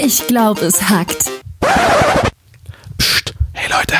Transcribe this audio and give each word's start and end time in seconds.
Ich 0.00 0.28
glaube, 0.28 0.60
es 0.60 0.88
hackt. 0.88 1.28
Psst, 2.98 3.34
hey 3.52 3.68
Leute, 3.68 3.96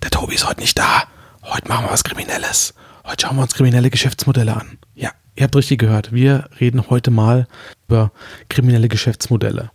der 0.00 0.10
Tobi 0.10 0.36
ist 0.36 0.48
heute 0.48 0.60
nicht 0.60 0.78
da. 0.78 1.02
Heute 1.42 1.68
machen 1.68 1.86
wir 1.86 1.90
was 1.90 2.04
Kriminelles. 2.04 2.74
Heute 3.04 3.26
schauen 3.26 3.36
wir 3.36 3.42
uns 3.42 3.54
kriminelle 3.54 3.90
Geschäftsmodelle 3.90 4.54
an. 4.54 4.78
Ja, 4.94 5.10
ihr 5.34 5.42
habt 5.42 5.56
richtig 5.56 5.80
gehört. 5.80 6.12
Wir 6.12 6.48
reden 6.60 6.88
heute 6.90 7.10
mal 7.10 7.48
über 7.88 8.12
kriminelle 8.48 8.86
Geschäftsmodelle. 8.86 9.72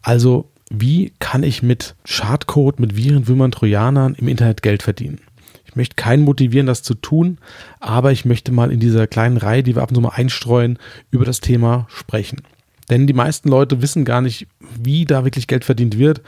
Also, 0.00 0.52
wie 0.70 1.12
kann 1.18 1.42
ich 1.42 1.64
mit 1.64 1.96
Schadcode, 2.04 2.78
mit 2.78 2.94
Viren, 2.94 3.26
Würmern, 3.26 3.50
Trojanern 3.50 4.14
im 4.14 4.28
Internet 4.28 4.62
Geld 4.62 4.84
verdienen? 4.84 5.20
Ich 5.66 5.74
möchte 5.74 5.96
keinen 5.96 6.22
motivieren, 6.22 6.68
das 6.68 6.82
zu 6.84 6.94
tun, 6.94 7.38
aber 7.80 8.12
ich 8.12 8.24
möchte 8.24 8.52
mal 8.52 8.70
in 8.70 8.78
dieser 8.78 9.08
kleinen 9.08 9.38
Reihe, 9.38 9.64
die 9.64 9.74
wir 9.74 9.82
ab 9.82 9.88
und 9.88 9.96
zu 9.96 10.00
mal 10.00 10.10
einstreuen, 10.10 10.78
über 11.10 11.24
das 11.24 11.40
Thema 11.40 11.88
sprechen. 11.90 12.42
Denn 12.90 13.06
die 13.06 13.12
meisten 13.12 13.48
Leute 13.48 13.82
wissen 13.82 14.04
gar 14.04 14.20
nicht, 14.20 14.46
wie 14.80 15.04
da 15.04 15.24
wirklich 15.24 15.46
Geld 15.46 15.64
verdient 15.64 15.98
wird 15.98 16.22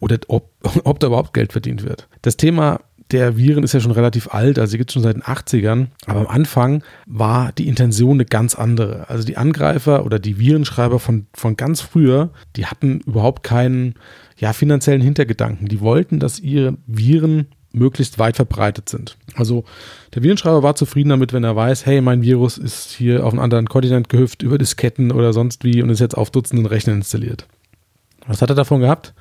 oder 0.00 0.18
ob, 0.28 0.50
ob 0.84 1.00
da 1.00 1.08
überhaupt 1.08 1.34
Geld 1.34 1.52
verdient 1.52 1.84
wird. 1.84 2.08
Das 2.22 2.36
Thema 2.36 2.80
der 3.10 3.38
Viren 3.38 3.64
ist 3.64 3.72
ja 3.72 3.80
schon 3.80 3.92
relativ 3.92 4.34
alt, 4.34 4.58
also 4.58 4.76
gibt 4.76 4.90
es 4.90 4.94
schon 4.94 5.02
seit 5.02 5.16
den 5.16 5.22
80ern, 5.22 5.86
aber 6.06 6.20
am 6.20 6.26
Anfang 6.26 6.82
war 7.06 7.52
die 7.52 7.66
Intention 7.66 8.16
eine 8.16 8.26
ganz 8.26 8.54
andere. 8.54 9.08
Also 9.08 9.24
die 9.24 9.38
Angreifer 9.38 10.04
oder 10.04 10.18
die 10.18 10.38
Virenschreiber 10.38 10.98
von, 10.98 11.26
von 11.32 11.56
ganz 11.56 11.80
früher, 11.80 12.30
die 12.56 12.66
hatten 12.66 13.00
überhaupt 13.06 13.44
keinen 13.44 13.94
ja, 14.36 14.52
finanziellen 14.52 15.00
Hintergedanken. 15.00 15.68
Die 15.68 15.80
wollten, 15.80 16.20
dass 16.20 16.38
ihre 16.38 16.76
Viren 16.86 17.46
möglichst 17.72 18.18
weit 18.18 18.36
verbreitet 18.36 18.88
sind. 18.88 19.16
Also 19.34 19.64
der 20.14 20.22
Virenschreiber 20.22 20.62
war 20.62 20.74
zufrieden 20.74 21.10
damit, 21.10 21.32
wenn 21.32 21.44
er 21.44 21.56
weiß, 21.56 21.86
hey, 21.86 22.00
mein 22.00 22.22
Virus 22.22 22.58
ist 22.58 22.92
hier 22.92 23.24
auf 23.26 23.32
einen 23.32 23.42
anderen 23.42 23.68
Kontinent 23.68 24.08
gehüpft, 24.08 24.42
über 24.42 24.58
Disketten 24.58 25.12
oder 25.12 25.32
sonst 25.32 25.64
wie 25.64 25.82
und 25.82 25.90
ist 25.90 26.00
jetzt 26.00 26.16
auf 26.16 26.30
Dutzenden 26.30 26.66
Rechnern 26.66 26.96
installiert. 26.96 27.46
Was 28.26 28.42
hat 28.42 28.50
er 28.50 28.56
davon 28.56 28.80
gehabt? 28.80 29.14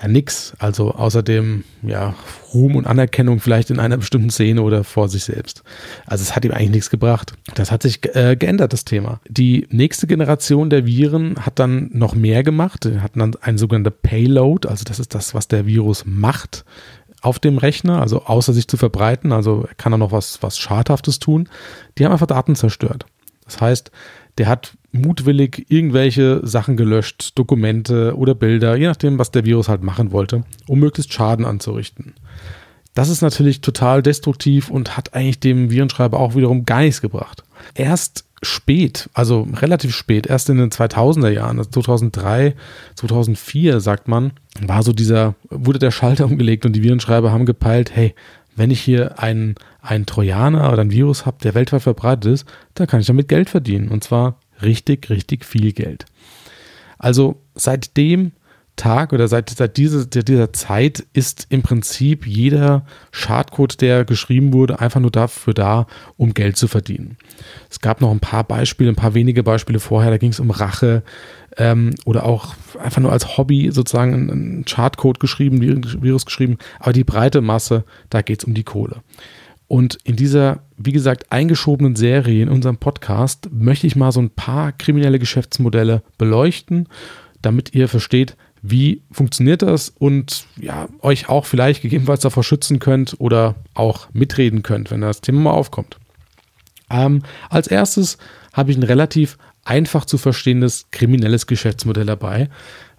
Ja, 0.00 0.06
nix. 0.06 0.52
Also 0.58 0.92
außerdem, 0.92 1.64
ja, 1.82 2.14
Ruhm 2.54 2.76
und 2.76 2.86
Anerkennung 2.86 3.40
vielleicht 3.40 3.70
in 3.70 3.80
einer 3.80 3.96
bestimmten 3.96 4.30
Szene 4.30 4.62
oder 4.62 4.84
vor 4.84 5.08
sich 5.08 5.24
selbst. 5.24 5.64
Also 6.06 6.22
es 6.22 6.36
hat 6.36 6.44
ihm 6.44 6.52
eigentlich 6.52 6.70
nichts 6.70 6.90
gebracht. 6.90 7.32
Das 7.54 7.72
hat 7.72 7.82
sich 7.82 8.14
äh, 8.14 8.36
geändert, 8.36 8.72
das 8.72 8.84
Thema. 8.84 9.20
Die 9.28 9.66
nächste 9.70 10.06
Generation 10.06 10.70
der 10.70 10.86
Viren 10.86 11.44
hat 11.44 11.58
dann 11.58 11.90
noch 11.92 12.14
mehr 12.14 12.44
gemacht. 12.44 12.88
Hatten 13.00 13.18
dann 13.18 13.34
ein 13.40 13.58
sogenannter 13.58 13.90
Payload, 13.90 14.68
also 14.68 14.84
das 14.84 15.00
ist 15.00 15.14
das, 15.14 15.34
was 15.34 15.48
der 15.48 15.66
Virus 15.66 16.04
macht 16.06 16.64
auf 17.20 17.38
dem 17.38 17.58
Rechner, 17.58 18.00
also 18.00 18.24
außer 18.24 18.52
sich 18.52 18.68
zu 18.68 18.76
verbreiten, 18.76 19.32
also 19.32 19.66
kann 19.76 19.92
er 19.92 19.98
noch 19.98 20.12
was, 20.12 20.42
was 20.42 20.58
Schadhaftes 20.58 21.18
tun. 21.18 21.48
Die 21.96 22.04
haben 22.04 22.12
einfach 22.12 22.26
Daten 22.26 22.54
zerstört. 22.54 23.06
Das 23.44 23.60
heißt, 23.60 23.90
der 24.38 24.46
hat 24.46 24.76
mutwillig 24.92 25.66
irgendwelche 25.68 26.46
Sachen 26.46 26.76
gelöscht, 26.76 27.32
Dokumente 27.34 28.16
oder 28.16 28.34
Bilder, 28.34 28.76
je 28.76 28.86
nachdem, 28.86 29.18
was 29.18 29.30
der 29.30 29.44
Virus 29.44 29.68
halt 29.68 29.82
machen 29.82 30.12
wollte, 30.12 30.44
um 30.66 30.78
möglichst 30.78 31.12
Schaden 31.12 31.44
anzurichten. 31.44 32.14
Das 32.94 33.08
ist 33.08 33.22
natürlich 33.22 33.60
total 33.60 34.02
destruktiv 34.02 34.70
und 34.70 34.96
hat 34.96 35.14
eigentlich 35.14 35.40
dem 35.40 35.70
Virenschreiber 35.70 36.18
auch 36.18 36.34
wiederum 36.34 36.64
gar 36.64 36.80
nichts 36.80 37.00
gebracht. 37.00 37.44
Erst 37.74 38.24
spät, 38.42 39.10
also 39.14 39.48
relativ 39.54 39.94
spät, 39.94 40.26
erst 40.26 40.48
in 40.48 40.58
den 40.58 40.70
2000er 40.70 41.30
Jahren, 41.30 41.58
also 41.58 41.70
2003, 41.70 42.54
2004 42.94 43.80
sagt 43.80 44.08
man, 44.08 44.32
war 44.60 44.82
so 44.82 44.92
dieser, 44.92 45.34
wurde 45.50 45.78
der 45.78 45.90
Schalter 45.90 46.24
umgelegt 46.30 46.64
und 46.64 46.72
die 46.72 46.82
Virenschreiber 46.82 47.32
haben 47.32 47.46
gepeilt, 47.46 47.90
hey, 47.94 48.14
wenn 48.54 48.70
ich 48.70 48.80
hier 48.80 49.20
einen, 49.20 49.54
einen 49.80 50.06
Trojaner 50.06 50.72
oder 50.72 50.82
ein 50.82 50.90
Virus 50.90 51.26
habe, 51.26 51.38
der 51.42 51.54
weltweit 51.54 51.82
verbreitet 51.82 52.32
ist, 52.32 52.48
dann 52.74 52.86
kann 52.88 53.00
ich 53.00 53.06
damit 53.06 53.28
Geld 53.28 53.50
verdienen 53.50 53.88
und 53.88 54.02
zwar 54.02 54.40
richtig, 54.62 55.10
richtig 55.10 55.44
viel 55.44 55.72
Geld. 55.72 56.06
Also 56.98 57.40
seitdem 57.54 58.32
Tag 58.78 59.12
oder 59.12 59.28
seit, 59.28 59.50
seit 59.50 59.76
dieser, 59.76 60.06
dieser 60.06 60.52
Zeit 60.54 61.04
ist 61.12 61.46
im 61.50 61.62
Prinzip 61.62 62.26
jeder 62.26 62.86
Schadcode, 63.10 63.80
der 63.82 64.06
geschrieben 64.06 64.54
wurde, 64.54 64.80
einfach 64.80 65.00
nur 65.00 65.10
dafür 65.10 65.52
da, 65.52 65.86
um 66.16 66.32
Geld 66.32 66.56
zu 66.56 66.68
verdienen. 66.68 67.18
Es 67.68 67.80
gab 67.80 68.00
noch 68.00 68.10
ein 68.10 68.20
paar 68.20 68.44
Beispiele, 68.44 68.90
ein 68.90 68.96
paar 68.96 69.12
wenige 69.12 69.42
Beispiele 69.42 69.80
vorher, 69.80 70.10
da 70.10 70.16
ging 70.16 70.30
es 70.30 70.40
um 70.40 70.50
Rache 70.50 71.02
ähm, 71.58 71.94
oder 72.06 72.24
auch 72.24 72.54
einfach 72.82 73.02
nur 73.02 73.12
als 73.12 73.36
Hobby 73.36 73.70
sozusagen 73.70 74.30
einen 74.30 74.64
Chartcode 74.64 75.20
geschrieben, 75.20 75.60
Virus 75.60 76.24
geschrieben, 76.24 76.56
aber 76.78 76.94
die 76.94 77.04
breite 77.04 77.42
Masse, 77.42 77.84
da 78.08 78.22
geht 78.22 78.40
es 78.40 78.44
um 78.46 78.54
die 78.54 78.64
Kohle. 78.64 79.02
Und 79.66 79.98
in 80.04 80.16
dieser, 80.16 80.60
wie 80.78 80.92
gesagt, 80.92 81.30
eingeschobenen 81.30 81.94
Serie 81.94 82.42
in 82.42 82.48
unserem 82.48 82.78
Podcast 82.78 83.50
möchte 83.52 83.86
ich 83.86 83.96
mal 83.96 84.12
so 84.12 84.20
ein 84.20 84.30
paar 84.30 84.72
kriminelle 84.72 85.18
Geschäftsmodelle 85.18 86.02
beleuchten, 86.16 86.88
damit 87.42 87.74
ihr 87.74 87.88
versteht, 87.88 88.36
wie 88.62 89.02
funktioniert 89.10 89.62
das 89.62 89.90
und 89.90 90.46
ja, 90.56 90.88
euch 91.00 91.28
auch 91.28 91.46
vielleicht 91.46 91.82
gegebenenfalls 91.82 92.20
davor 92.20 92.42
schützen 92.42 92.78
könnt 92.78 93.16
oder 93.18 93.54
auch 93.74 94.08
mitreden 94.12 94.62
könnt, 94.62 94.90
wenn 94.90 95.00
das 95.00 95.20
Thema 95.20 95.40
mal 95.40 95.50
aufkommt. 95.52 95.98
Ähm, 96.90 97.22
als 97.50 97.68
erstes 97.68 98.18
habe 98.52 98.70
ich 98.70 98.76
ein 98.76 98.82
relativ 98.82 99.38
einfach 99.64 100.04
zu 100.04 100.18
verstehendes 100.18 100.86
kriminelles 100.90 101.46
Geschäftsmodell 101.46 102.06
dabei. 102.06 102.48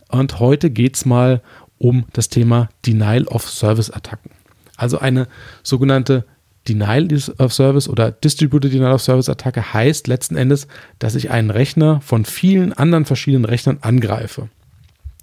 Und 0.09 0.39
heute 0.39 0.69
geht 0.69 0.95
es 0.95 1.05
mal 1.05 1.41
um 1.77 2.05
das 2.13 2.29
Thema 2.29 2.69
Denial 2.85 3.25
of 3.25 3.49
Service 3.49 3.89
Attacken. 3.89 4.31
Also 4.77 4.99
eine 4.99 5.27
sogenannte 5.63 6.25
Denial 6.67 7.07
of 7.39 7.53
Service 7.53 7.89
oder 7.89 8.11
Distributed 8.11 8.71
Denial 8.71 8.93
of 8.93 9.01
Service 9.01 9.29
Attacke 9.29 9.73
heißt 9.73 10.07
letzten 10.07 10.35
Endes, 10.35 10.67
dass 10.99 11.15
ich 11.15 11.31
einen 11.31 11.49
Rechner 11.49 12.01
von 12.01 12.25
vielen 12.25 12.73
anderen 12.73 13.05
verschiedenen 13.05 13.45
Rechnern 13.45 13.79
angreife. 13.81 14.49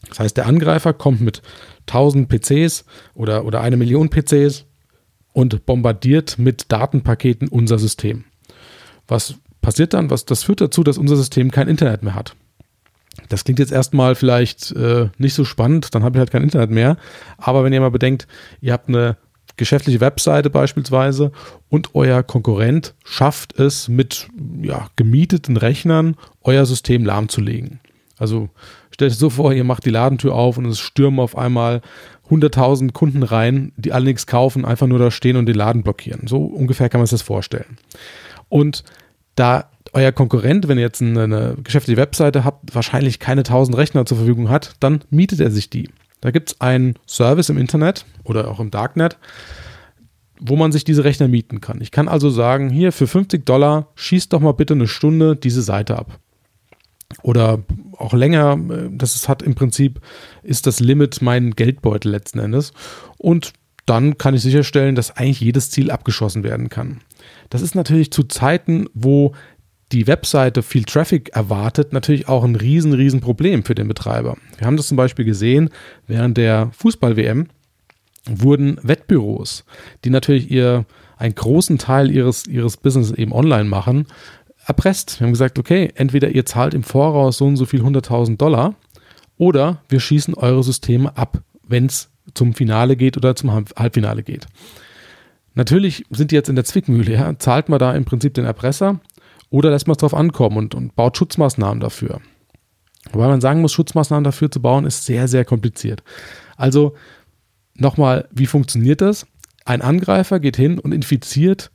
Das 0.08 0.20
heißt, 0.20 0.36
der 0.36 0.46
Angreifer 0.46 0.92
kommt 0.92 1.20
mit 1.20 1.42
1000 1.88 2.28
PCs 2.28 2.84
oder, 3.14 3.44
oder 3.44 3.60
eine 3.60 3.76
Million 3.76 4.10
PCs 4.10 4.66
und 5.32 5.66
bombardiert 5.66 6.38
mit 6.38 6.72
Datenpaketen 6.72 7.48
unser 7.48 7.78
System. 7.78 8.24
Was 9.08 9.34
passiert 9.60 9.94
dann? 9.94 10.10
Was, 10.10 10.24
das 10.24 10.44
führt 10.44 10.60
dazu, 10.60 10.82
dass 10.82 10.98
unser 10.98 11.16
System 11.16 11.50
kein 11.50 11.68
Internet 11.68 12.02
mehr 12.02 12.14
hat. 12.14 12.34
Das 13.28 13.44
klingt 13.44 13.58
jetzt 13.58 13.72
erstmal 13.72 14.14
vielleicht 14.14 14.72
äh, 14.72 15.08
nicht 15.18 15.34
so 15.34 15.44
spannend, 15.44 15.94
dann 15.94 16.04
habe 16.04 16.16
ich 16.16 16.20
halt 16.20 16.30
kein 16.30 16.42
Internet 16.42 16.70
mehr. 16.70 16.96
Aber 17.38 17.64
wenn 17.64 17.72
ihr 17.72 17.80
mal 17.80 17.90
bedenkt, 17.90 18.26
ihr 18.60 18.72
habt 18.72 18.88
eine 18.88 19.16
geschäftliche 19.56 20.00
Webseite 20.00 20.50
beispielsweise 20.50 21.32
und 21.68 21.94
euer 21.94 22.22
Konkurrent 22.22 22.94
schafft 23.04 23.58
es 23.58 23.88
mit 23.88 24.28
ja, 24.62 24.88
gemieteten 24.96 25.56
Rechnern 25.56 26.16
euer 26.42 26.66
System 26.66 27.04
lahmzulegen. 27.04 27.80
Also 28.18 28.48
stellt 28.90 29.12
euch 29.12 29.18
so 29.18 29.30
vor, 29.30 29.52
ihr 29.52 29.64
macht 29.64 29.84
die 29.84 29.90
Ladentür 29.90 30.34
auf 30.34 30.58
und 30.58 30.66
es 30.66 30.78
stürmen 30.78 31.20
auf 31.20 31.36
einmal 31.36 31.82
100.000 32.30 32.92
Kunden 32.92 33.22
rein, 33.22 33.72
die 33.76 33.92
alle 33.92 34.06
nichts 34.06 34.26
kaufen, 34.26 34.64
einfach 34.64 34.86
nur 34.86 34.98
da 34.98 35.10
stehen 35.10 35.36
und 35.36 35.46
den 35.46 35.54
Laden 35.54 35.82
blockieren. 35.82 36.26
So 36.26 36.38
ungefähr 36.38 36.88
kann 36.88 37.00
man 37.00 37.06
sich 37.06 37.18
das 37.18 37.22
vorstellen. 37.22 37.78
Und 38.48 38.84
da 39.34 39.70
euer 39.92 40.12
Konkurrent, 40.12 40.68
wenn 40.68 40.78
ihr 40.78 40.84
jetzt 40.84 41.02
eine, 41.02 41.24
eine 41.24 41.56
geschäftliche 41.62 41.98
Webseite 41.98 42.44
habt, 42.44 42.74
wahrscheinlich 42.74 43.18
keine 43.18 43.40
1000 43.40 43.76
Rechner 43.76 44.06
zur 44.06 44.18
Verfügung 44.18 44.48
hat, 44.48 44.74
dann 44.80 45.02
mietet 45.10 45.40
er 45.40 45.50
sich 45.50 45.70
die. 45.70 45.88
Da 46.20 46.30
gibt 46.30 46.50
es 46.50 46.60
einen 46.60 46.94
Service 47.06 47.50
im 47.50 47.58
Internet 47.58 48.04
oder 48.24 48.50
auch 48.50 48.60
im 48.60 48.70
Darknet, 48.70 49.18
wo 50.40 50.56
man 50.56 50.72
sich 50.72 50.84
diese 50.84 51.04
Rechner 51.04 51.28
mieten 51.28 51.60
kann. 51.60 51.80
Ich 51.80 51.90
kann 51.90 52.08
also 52.08 52.30
sagen, 52.30 52.68
hier 52.68 52.92
für 52.92 53.06
50 53.06 53.46
Dollar 53.46 53.88
schießt 53.94 54.32
doch 54.32 54.40
mal 54.40 54.52
bitte 54.52 54.74
eine 54.74 54.88
Stunde 54.88 55.36
diese 55.36 55.62
Seite 55.62 55.96
ab 55.96 56.18
oder 57.22 57.62
auch 57.96 58.12
länger. 58.12 58.58
Das 58.90 59.14
ist, 59.14 59.28
hat 59.28 59.42
im 59.42 59.54
Prinzip 59.54 60.00
ist 60.42 60.66
das 60.66 60.80
Limit 60.80 61.22
mein 61.22 61.52
Geldbeutel 61.52 62.10
letzten 62.10 62.38
Endes. 62.38 62.72
Und 63.18 63.52
dann 63.86 64.18
kann 64.18 64.34
ich 64.34 64.42
sicherstellen, 64.42 64.96
dass 64.96 65.16
eigentlich 65.16 65.40
jedes 65.40 65.70
Ziel 65.70 65.90
abgeschossen 65.90 66.42
werden 66.42 66.68
kann. 66.68 67.00
Das 67.50 67.62
ist 67.62 67.74
natürlich 67.74 68.10
zu 68.10 68.24
Zeiten, 68.24 68.86
wo 68.94 69.32
die 69.92 70.08
Webseite 70.08 70.62
viel 70.62 70.84
Traffic 70.84 71.30
erwartet, 71.30 71.92
natürlich 71.92 72.28
auch 72.28 72.42
ein 72.42 72.56
riesen, 72.56 72.92
riesen 72.92 73.20
Problem 73.20 73.64
für 73.64 73.76
den 73.76 73.86
Betreiber. 73.86 74.36
Wir 74.58 74.66
haben 74.66 74.76
das 74.76 74.88
zum 74.88 74.96
Beispiel 74.96 75.24
gesehen 75.24 75.70
während 76.08 76.36
der 76.36 76.70
Fußball-WM 76.72 77.46
wurden 78.28 78.78
Wettbüros, 78.82 79.64
die 80.04 80.10
natürlich 80.10 80.50
ihr 80.50 80.84
einen 81.16 81.36
großen 81.36 81.78
Teil 81.78 82.10
ihres, 82.10 82.46
ihres 82.46 82.76
Business 82.76 83.12
eben 83.12 83.32
online 83.32 83.64
machen, 83.68 84.06
erpresst. 84.66 85.20
Wir 85.20 85.26
haben 85.26 85.32
gesagt, 85.32 85.58
okay, 85.58 85.90
entweder 85.94 86.28
ihr 86.30 86.44
zahlt 86.44 86.74
im 86.74 86.82
Voraus 86.82 87.38
so 87.38 87.46
und 87.46 87.56
so 87.56 87.64
viel 87.64 87.82
100.000 87.82 88.36
Dollar 88.36 88.74
oder 89.38 89.82
wir 89.88 90.00
schießen 90.00 90.34
eure 90.34 90.62
Systeme 90.62 91.16
ab, 91.16 91.42
wenn 91.62 91.86
es 91.86 92.10
zum 92.34 92.54
Finale 92.54 92.96
geht 92.96 93.16
oder 93.16 93.36
zum 93.36 93.52
Halbfinale 93.52 94.22
geht. 94.22 94.46
Natürlich 95.54 96.04
sind 96.10 96.30
die 96.30 96.34
jetzt 96.34 96.48
in 96.48 96.56
der 96.56 96.64
Zwickmühle. 96.64 97.12
Ja? 97.12 97.38
Zahlt 97.38 97.68
man 97.68 97.78
da 97.78 97.94
im 97.94 98.04
Prinzip 98.04 98.34
den 98.34 98.44
Erpresser 98.44 99.00
oder 99.48 99.70
lässt 99.70 99.86
man 99.86 99.92
es 99.92 99.98
drauf 99.98 100.14
ankommen 100.14 100.58
und, 100.58 100.74
und 100.74 100.96
baut 100.96 101.16
Schutzmaßnahmen 101.16 101.80
dafür? 101.80 102.20
Wobei 103.12 103.28
man 103.28 103.40
sagen 103.40 103.60
muss, 103.60 103.72
Schutzmaßnahmen 103.72 104.24
dafür 104.24 104.50
zu 104.50 104.60
bauen, 104.60 104.84
ist 104.84 105.04
sehr, 105.04 105.28
sehr 105.28 105.44
kompliziert. 105.44 106.02
Also 106.56 106.94
nochmal, 107.74 108.28
wie 108.32 108.46
funktioniert 108.46 109.00
das? 109.00 109.26
Ein 109.64 109.80
Angreifer 109.80 110.40
geht 110.40 110.56
hin 110.56 110.78
und 110.78 110.92
infiziert 110.92 111.70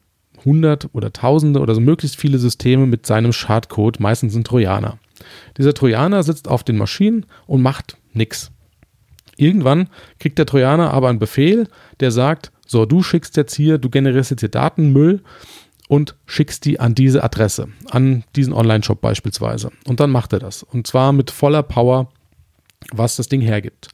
hundert 0.45 0.89
oder 0.93 1.13
tausende 1.13 1.59
oder 1.59 1.75
so 1.75 1.81
möglichst 1.81 2.17
viele 2.17 2.37
Systeme 2.37 2.85
mit 2.85 3.05
seinem 3.05 3.33
Schadcode, 3.33 3.99
meistens 3.99 4.35
ein 4.35 4.43
Trojaner. 4.43 4.97
Dieser 5.57 5.73
Trojaner 5.73 6.23
sitzt 6.23 6.47
auf 6.47 6.63
den 6.63 6.77
Maschinen 6.77 7.25
und 7.47 7.61
macht 7.61 7.97
nix. 8.13 8.51
Irgendwann 9.37 9.89
kriegt 10.19 10.37
der 10.37 10.45
Trojaner 10.45 10.91
aber 10.91 11.09
einen 11.09 11.19
Befehl, 11.19 11.67
der 11.99 12.11
sagt, 12.11 12.51
so, 12.67 12.85
du 12.85 13.03
schickst 13.03 13.37
jetzt 13.37 13.55
hier, 13.55 13.77
du 13.77 13.89
generierst 13.89 14.31
jetzt 14.31 14.41
hier 14.41 14.49
Datenmüll 14.49 15.21
und 15.87 16.15
schickst 16.25 16.63
die 16.65 16.79
an 16.79 16.95
diese 16.95 17.23
Adresse, 17.23 17.67
an 17.89 18.23
diesen 18.35 18.53
Online-Shop 18.53 19.01
beispielsweise. 19.01 19.71
Und 19.85 19.99
dann 19.99 20.09
macht 20.09 20.31
er 20.31 20.39
das. 20.39 20.63
Und 20.63 20.87
zwar 20.87 21.11
mit 21.11 21.31
voller 21.31 21.63
Power, 21.63 22.09
was 22.91 23.17
das 23.17 23.27
Ding 23.27 23.41
hergibt. 23.41 23.89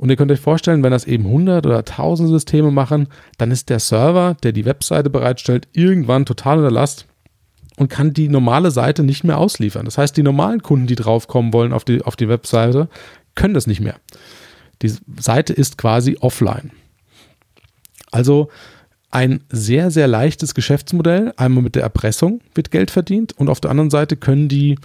Und 0.00 0.08
ihr 0.08 0.16
könnt 0.16 0.32
euch 0.32 0.40
vorstellen, 0.40 0.82
wenn 0.82 0.92
das 0.92 1.04
eben 1.04 1.26
100 1.26 1.66
oder 1.66 1.80
1000 1.80 2.30
Systeme 2.30 2.70
machen, 2.70 3.08
dann 3.36 3.50
ist 3.50 3.68
der 3.68 3.80
Server, 3.80 4.34
der 4.42 4.52
die 4.52 4.64
Webseite 4.64 5.10
bereitstellt, 5.10 5.68
irgendwann 5.74 6.24
total 6.24 6.56
unter 6.56 6.70
Last 6.70 7.04
und 7.76 7.90
kann 7.90 8.14
die 8.14 8.30
normale 8.30 8.70
Seite 8.70 9.02
nicht 9.02 9.24
mehr 9.24 9.36
ausliefern. 9.36 9.84
Das 9.84 9.98
heißt, 9.98 10.16
die 10.16 10.22
normalen 10.22 10.62
Kunden, 10.62 10.86
die 10.86 10.94
draufkommen 10.94 11.52
wollen 11.52 11.74
auf 11.74 11.84
die, 11.84 12.00
auf 12.00 12.16
die 12.16 12.30
Webseite, 12.30 12.88
können 13.34 13.52
das 13.52 13.66
nicht 13.66 13.82
mehr. 13.82 13.96
Die 14.80 14.90
Seite 15.18 15.52
ist 15.52 15.76
quasi 15.76 16.16
offline. 16.18 16.70
Also 18.10 18.48
ein 19.10 19.44
sehr, 19.50 19.90
sehr 19.90 20.08
leichtes 20.08 20.54
Geschäftsmodell. 20.54 21.34
Einmal 21.36 21.62
mit 21.62 21.74
der 21.74 21.82
Erpressung 21.82 22.40
wird 22.54 22.70
Geld 22.70 22.90
verdient 22.90 23.34
und 23.36 23.50
auf 23.50 23.60
der 23.60 23.70
anderen 23.70 23.90
Seite 23.90 24.16
können 24.16 24.48
die, 24.48 24.78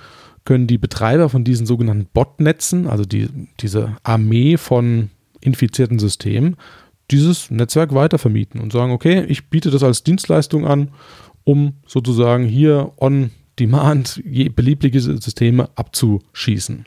können 0.45 0.67
die 0.67 0.77
Betreiber 0.77 1.29
von 1.29 1.43
diesen 1.43 1.65
sogenannten 1.65 2.07
Botnetzen, 2.13 2.87
also 2.87 3.03
die, 3.03 3.27
diese 3.59 3.97
Armee 4.03 4.57
von 4.57 5.09
infizierten 5.41 5.99
Systemen, 5.99 6.55
dieses 7.11 7.51
Netzwerk 7.51 7.93
weitervermieten 7.93 8.61
und 8.61 8.71
sagen, 8.71 8.91
okay, 8.91 9.25
ich 9.27 9.49
biete 9.49 9.69
das 9.71 9.83
als 9.83 10.03
Dienstleistung 10.03 10.65
an, 10.65 10.91
um 11.43 11.73
sozusagen 11.85 12.45
hier 12.45 12.93
on 12.97 13.31
demand 13.59 14.21
beliebige 14.23 14.99
Systeme 14.99 15.69
abzuschießen. 15.75 16.85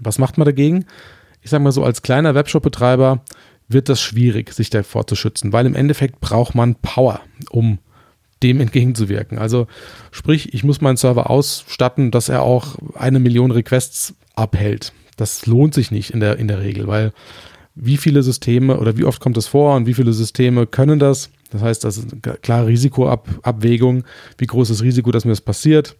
Was 0.00 0.18
macht 0.18 0.38
man 0.38 0.44
dagegen? 0.44 0.86
Ich 1.40 1.50
sage 1.50 1.64
mal 1.64 1.72
so, 1.72 1.82
als 1.82 2.02
kleiner 2.02 2.34
Webshop-Betreiber 2.34 3.22
wird 3.68 3.88
das 3.88 4.00
schwierig, 4.00 4.52
sich 4.52 4.70
davor 4.70 5.06
zu 5.06 5.16
schützen, 5.16 5.52
weil 5.52 5.66
im 5.66 5.74
Endeffekt 5.74 6.20
braucht 6.20 6.54
man 6.54 6.76
Power, 6.76 7.20
um 7.50 7.78
dem 8.42 8.60
entgegenzuwirken. 8.60 9.38
Also 9.38 9.66
sprich, 10.10 10.54
ich 10.54 10.64
muss 10.64 10.80
meinen 10.80 10.96
Server 10.96 11.30
ausstatten, 11.30 12.10
dass 12.10 12.28
er 12.28 12.42
auch 12.42 12.76
eine 12.94 13.18
Million 13.18 13.50
Requests 13.50 14.14
abhält. 14.34 14.92
Das 15.16 15.46
lohnt 15.46 15.74
sich 15.74 15.90
nicht 15.90 16.10
in 16.10 16.20
der, 16.20 16.38
in 16.38 16.48
der 16.48 16.60
Regel, 16.60 16.86
weil 16.86 17.12
wie 17.74 17.96
viele 17.96 18.22
Systeme 18.22 18.78
oder 18.78 18.96
wie 18.96 19.04
oft 19.04 19.20
kommt 19.20 19.36
das 19.36 19.46
vor 19.46 19.76
und 19.76 19.86
wie 19.86 19.94
viele 19.94 20.12
Systeme 20.12 20.66
können 20.66 20.98
das? 20.98 21.30
Das 21.50 21.62
heißt, 21.62 21.84
das 21.84 21.98
ist 21.98 22.12
eine 22.12 22.36
klare 22.38 22.66
Risikoabwägung. 22.66 24.04
Wie 24.38 24.46
groß 24.46 24.68
das 24.68 24.82
Risiko, 24.82 25.10
dass 25.10 25.24
mir 25.24 25.32
das 25.32 25.40
passiert? 25.40 25.96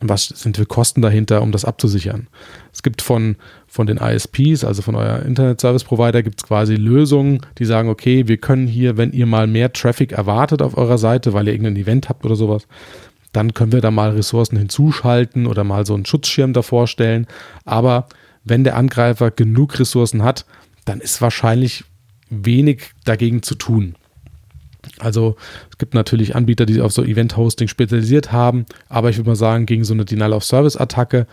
Was 0.00 0.26
sind 0.26 0.56
für 0.56 0.66
Kosten 0.66 1.02
dahinter, 1.02 1.42
um 1.42 1.52
das 1.52 1.64
abzusichern. 1.64 2.28
Es 2.72 2.82
gibt 2.82 3.02
von, 3.02 3.36
von 3.66 3.86
den 3.86 3.98
ISPs, 3.98 4.64
also 4.64 4.80
von 4.80 4.94
euer 4.94 5.20
Internet 5.20 5.60
Service 5.60 5.84
Provider, 5.84 6.22
gibt 6.22 6.40
es 6.40 6.46
quasi 6.46 6.74
Lösungen, 6.74 7.40
die 7.58 7.66
sagen, 7.66 7.90
okay, 7.90 8.26
wir 8.26 8.38
können 8.38 8.66
hier, 8.66 8.96
wenn 8.96 9.12
ihr 9.12 9.26
mal 9.26 9.46
mehr 9.46 9.72
Traffic 9.72 10.12
erwartet 10.12 10.62
auf 10.62 10.76
eurer 10.76 10.98
Seite, 10.98 11.34
weil 11.34 11.46
ihr 11.46 11.52
irgendein 11.52 11.76
Event 11.76 12.08
habt 12.08 12.24
oder 12.24 12.34
sowas, 12.34 12.66
dann 13.32 13.54
können 13.54 13.72
wir 13.72 13.80
da 13.80 13.90
mal 13.90 14.10
Ressourcen 14.10 14.56
hinzuschalten 14.56 15.46
oder 15.46 15.64
mal 15.64 15.86
so 15.86 15.94
einen 15.94 16.06
Schutzschirm 16.06 16.52
davor 16.52 16.86
stellen. 16.86 17.26
Aber 17.64 18.06
wenn 18.42 18.64
der 18.64 18.76
Angreifer 18.76 19.30
genug 19.30 19.78
Ressourcen 19.78 20.22
hat, 20.24 20.46
dann 20.84 21.00
ist 21.00 21.20
wahrscheinlich 21.20 21.84
wenig 22.30 22.92
dagegen 23.04 23.42
zu 23.42 23.54
tun. 23.54 23.96
Also 25.00 25.36
es 25.70 25.78
gibt 25.78 25.94
natürlich 25.94 26.36
Anbieter, 26.36 26.66
die 26.66 26.80
auf 26.80 26.92
so 26.92 27.02
Event-Hosting 27.02 27.68
spezialisiert 27.68 28.32
haben, 28.32 28.66
aber 28.88 29.10
ich 29.10 29.16
würde 29.16 29.30
mal 29.30 29.36
sagen, 29.36 29.66
gegen 29.66 29.84
so 29.84 29.94
eine 29.94 30.04
Denial-of-Service-Attacke 30.04 31.26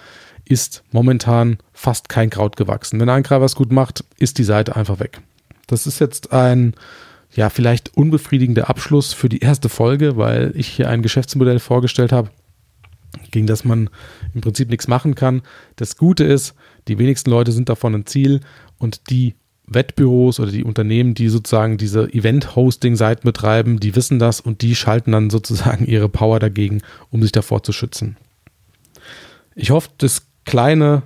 ist 0.46 0.84
momentan 0.92 1.58
fast 1.74 2.10
kein 2.10 2.30
Kraut 2.30 2.56
gewachsen. 2.56 3.00
Wenn 3.00 3.10
ein 3.10 3.18
Angreifer 3.18 3.46
es 3.46 3.56
gut 3.56 3.72
macht, 3.72 4.06
ist 4.18 4.38
die 4.38 4.44
Seite 4.44 4.76
einfach 4.76 5.00
weg. 5.00 5.22
Das 5.68 5.86
ist 5.86 6.00
jetzt 6.00 6.32
ein, 6.32 6.74
ja, 7.36 7.50
vielleicht 7.50 7.96
unbefriedigender 7.98 8.70
Abschluss 8.70 9.14
für 9.14 9.28
die 9.28 9.40
erste 9.40 9.68
Folge, 9.68 10.16
weil 10.16 10.54
ich 10.56 10.68
hier 10.68 10.90
ein 10.90 11.02
Geschäftsmodell 11.02 11.60
vorgestellt 11.60 12.14
habe, 12.14 12.30
gegen 13.32 13.48
das 13.48 13.66
man 13.66 13.90
im 14.34 14.42
Prinzip 14.42 14.70
nichts 14.70 14.88
machen 14.88 15.16
kann. 15.16 15.42
Das 15.76 15.98
Gute 15.98 16.24
ist, 16.24 16.56
die 16.88 16.98
wenigsten 16.98 17.30
Leute 17.30 17.52
sind 17.52 17.68
davon 17.68 17.94
ein 17.94 18.06
Ziel 18.06 18.40
und 18.78 19.10
die 19.10 19.36
Wettbüros 19.68 20.40
oder 20.40 20.52
die 20.52 20.64
Unternehmen, 20.64 21.14
die 21.14 21.28
sozusagen 21.28 21.78
diese 21.78 22.12
Event-Hosting-Seiten 22.14 23.26
betreiben, 23.26 23.80
die 23.80 23.96
wissen 23.96 24.18
das 24.18 24.40
und 24.40 24.62
die 24.62 24.76
schalten 24.76 25.12
dann 25.12 25.30
sozusagen 25.30 25.86
ihre 25.88 26.10
Power 26.10 26.40
dagegen, 26.40 26.82
um 27.12 27.22
sich 27.22 27.32
davor 27.32 27.64
zu 27.64 27.74
schützen. 27.74 28.18
Ich 29.56 29.72
hoffe, 29.72 29.90
das 29.98 30.28
kleine 30.46 31.04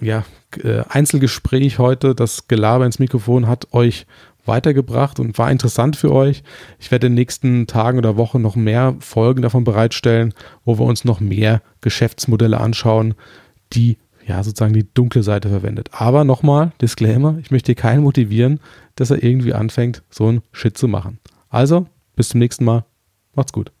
ja, 0.00 0.24
äh, 0.62 0.82
Einzelgespräch 0.88 1.78
heute, 1.78 2.14
das 2.14 2.48
Gelaber 2.48 2.86
ins 2.86 2.98
Mikrofon 2.98 3.46
hat 3.46 3.72
euch 3.72 4.06
weitergebracht 4.46 5.20
und 5.20 5.36
war 5.36 5.50
interessant 5.50 5.96
für 5.96 6.10
euch. 6.10 6.42
Ich 6.78 6.90
werde 6.90 7.06
in 7.06 7.12
den 7.12 7.20
nächsten 7.20 7.66
Tagen 7.66 7.98
oder 7.98 8.16
Wochen 8.16 8.40
noch 8.40 8.56
mehr 8.56 8.96
Folgen 9.00 9.42
davon 9.42 9.64
bereitstellen, 9.64 10.32
wo 10.64 10.78
wir 10.78 10.86
uns 10.86 11.04
noch 11.04 11.20
mehr 11.20 11.60
Geschäftsmodelle 11.82 12.58
anschauen, 12.58 13.14
die 13.74 13.98
ja, 14.28 14.42
sozusagen 14.42 14.74
die 14.74 14.92
dunkle 14.92 15.22
Seite 15.22 15.48
verwendet. 15.48 15.88
Aber 15.92 16.22
nochmal, 16.22 16.72
Disclaimer, 16.80 17.38
ich 17.40 17.50
möchte 17.50 17.74
keinen 17.74 18.02
motivieren, 18.02 18.60
dass 18.94 19.10
er 19.10 19.22
irgendwie 19.22 19.54
anfängt, 19.54 20.02
so 20.10 20.30
ein 20.30 20.42
Shit 20.52 20.76
zu 20.76 20.86
machen. 20.86 21.18
Also, 21.48 21.86
bis 22.14 22.28
zum 22.28 22.40
nächsten 22.40 22.64
Mal. 22.64 22.84
Macht's 23.34 23.52
gut. 23.52 23.72